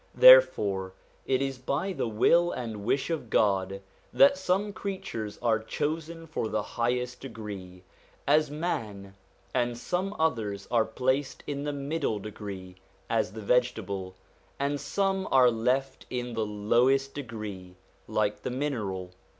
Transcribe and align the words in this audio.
Therefore 0.15 0.93
it 1.27 1.43
is 1.43 1.59
by 1.59 1.93
the 1.93 2.07
will 2.07 2.51
and 2.51 2.83
wish 2.83 3.11
of 3.11 3.29
God 3.29 3.81
that 4.11 4.35
some 4.35 4.73
creatures 4.73 5.37
are 5.43 5.59
chosen 5.59 6.25
for 6.25 6.47
the 6.47 6.63
highest 6.63 7.19
degree, 7.19 7.83
as 8.25 8.49
man, 8.49 9.13
and 9.53 9.77
some 9.77 10.15
others 10.17 10.67
are 10.71 10.85
placed 10.85 11.43
in 11.45 11.65
the 11.65 11.71
middle 11.71 12.17
degree 12.17 12.77
as 13.11 13.33
the 13.33 13.41
vegetable, 13.41 14.15
and 14.59 14.81
some 14.81 15.27
are 15.31 15.51
left 15.51 16.07
in 16.09 16.33
the 16.33 16.47
lowest 16.47 17.13
degree 17.13 17.75
like 18.07 18.41
the 18.41 18.49
mineral. 18.49 19.11